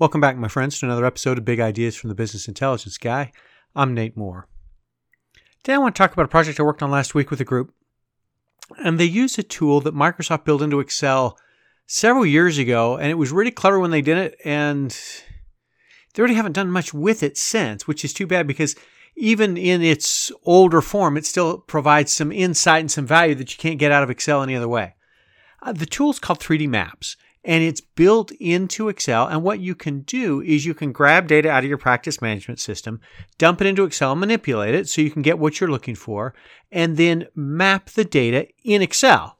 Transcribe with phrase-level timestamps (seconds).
[0.00, 3.32] Welcome back, my friends, to another episode of Big Ideas from the Business Intelligence Guy.
[3.76, 4.48] I'm Nate Moore.
[5.62, 7.44] Today, I want to talk about a project I worked on last week with a
[7.44, 7.74] group.
[8.82, 11.36] And they used a tool that Microsoft built into Excel
[11.86, 14.38] several years ago, and it was really clever when they did it.
[14.42, 14.98] And
[16.14, 18.76] they really haven't done much with it since, which is too bad because
[19.16, 23.58] even in its older form, it still provides some insight and some value that you
[23.58, 24.94] can't get out of Excel any other way.
[25.60, 29.26] Uh, the tool is called 3D Maps and it's built into Excel.
[29.26, 32.60] And what you can do is you can grab data out of your practice management
[32.60, 33.00] system,
[33.38, 36.34] dump it into Excel, manipulate it so you can get what you're looking for,
[36.70, 39.38] and then map the data in Excel.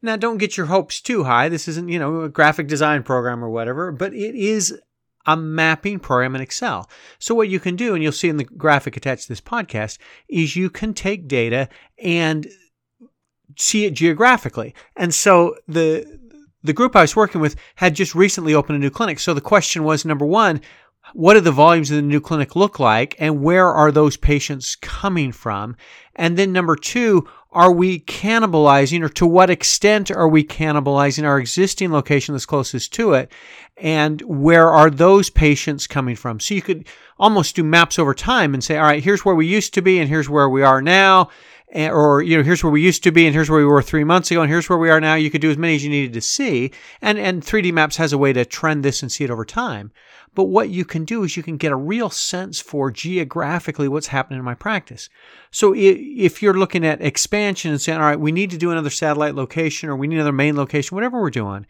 [0.00, 1.48] Now, don't get your hopes too high.
[1.48, 4.78] This isn't, you know, a graphic design program or whatever, but it is
[5.26, 6.88] a mapping program in Excel.
[7.18, 9.96] So what you can do, and you'll see in the graphic attached to this podcast,
[10.28, 12.46] is you can take data and
[13.56, 14.74] see it geographically.
[14.96, 16.20] And so the
[16.64, 19.20] the group I was working with had just recently opened a new clinic.
[19.20, 20.60] So the question was number one,
[21.12, 24.74] what do the volumes in the new clinic look like and where are those patients
[24.74, 25.76] coming from?
[26.16, 31.38] And then number two, are we cannibalizing or to what extent are we cannibalizing our
[31.38, 33.30] existing location that's closest to it?
[33.76, 36.40] And where are those patients coming from?
[36.40, 36.86] So you could
[37.18, 39.98] almost do maps over time and say, all right, here's where we used to be
[39.98, 41.28] and here's where we are now
[41.74, 43.82] Eh, or you know here's where we used to be and here's where we were
[43.82, 45.16] three months ago and here's where we are now.
[45.16, 46.70] You could do as many as you needed to see.
[47.02, 49.90] And and 3d maps has a way to trend this and see it over time.
[50.36, 54.08] But what you can do is you can get a real sense for geographically what's
[54.08, 55.08] happening in my practice.
[55.50, 58.90] So if you're looking at expansion and saying all right we need to do another
[58.90, 61.66] satellite location or we need another main location whatever we're doing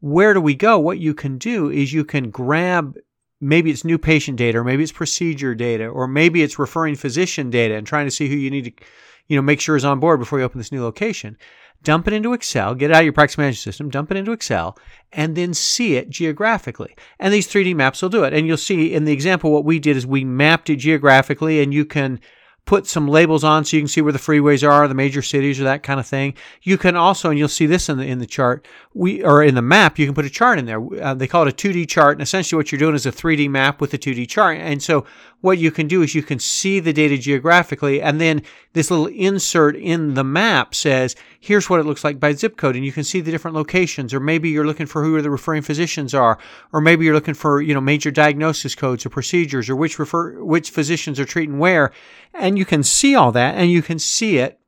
[0.00, 0.78] where do we go?
[0.78, 2.96] What you can do is you can grab
[3.40, 7.50] maybe it's new patient data or maybe it's procedure data or maybe it's referring physician
[7.50, 8.84] data and trying to see who you need to
[9.28, 11.36] you know, make sure is on board before you open this new location.
[11.82, 14.32] Dump it into Excel, get it out of your practice management system, dump it into
[14.32, 14.78] Excel,
[15.12, 16.96] and then see it geographically.
[17.18, 18.32] And these 3D maps will do it.
[18.32, 21.72] And you'll see in the example, what we did is we mapped it geographically, and
[21.72, 22.20] you can
[22.66, 25.60] put some labels on so you can see where the freeways are, the major cities,
[25.60, 26.34] or that kind of thing.
[26.62, 29.54] You can also, and you'll see this in the in the chart, we or in
[29.54, 30.82] the map, you can put a chart in there.
[31.02, 33.48] Uh, they call it a 2D chart, and essentially what you're doing is a 3D
[33.48, 34.58] map with a 2D chart.
[34.58, 35.06] And so
[35.42, 39.06] what you can do is you can see the data geographically, and then this little
[39.06, 42.92] insert in the map says, here's what it looks like by zip code, and you
[42.92, 44.12] can see the different locations.
[44.12, 46.38] Or maybe you're looking for who the referring physicians are,
[46.72, 50.42] or maybe you're looking for you know major diagnosis codes or procedures, or which refer
[50.42, 51.92] which physicians are treating where,
[52.34, 54.60] and you can see all that, and you can see it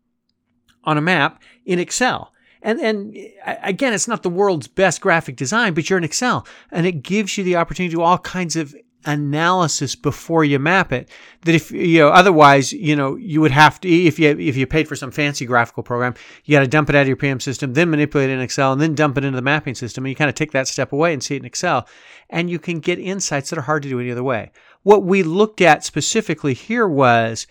[0.85, 2.33] on a map in Excel.
[2.63, 3.17] And and
[3.47, 7.39] again, it's not the world's best graphic design, but you're in Excel, and it gives
[7.39, 8.75] you the opportunity to do all kinds of
[9.07, 11.09] analysis before you map it
[11.43, 14.67] that if you know otherwise you know you would have to if you if you
[14.67, 16.13] paid for some fancy graphical program
[16.45, 18.73] you got to dump it out of your PM system then manipulate it in Excel
[18.73, 20.05] and then dump it into the mapping system.
[20.05, 21.87] And you kind of take that step away and see it in Excel.
[22.29, 24.51] And you can get insights that are hard to do any other way.
[24.83, 27.47] What we looked at specifically here was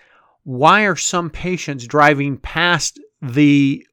[0.47, 3.85] why are some patients driving past the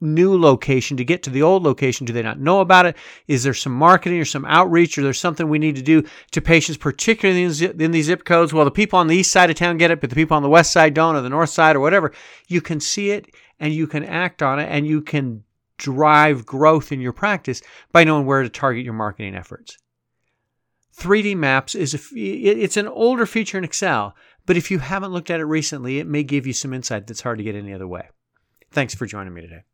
[0.00, 2.06] new location to get to the old location?
[2.06, 2.96] Do they not know about it?
[3.28, 6.40] Is there some marketing or some outreach or there's something we need to do to
[6.40, 8.54] patients, particularly in these zip codes?
[8.54, 10.42] Well, the people on the east side of town get it, but the people on
[10.42, 12.10] the west side don't, or the north side, or whatever.
[12.48, 13.26] You can see it
[13.58, 15.44] and you can act on it and you can
[15.76, 17.60] drive growth in your practice
[17.92, 19.76] by knowing where to target your marketing efforts.
[21.00, 24.14] 3D Maps is a, it's an older feature in Excel,
[24.46, 27.20] but if you haven't looked at it recently, it may give you some insight that's
[27.20, 28.08] hard to get any other way.
[28.70, 29.64] Thanks for joining me today.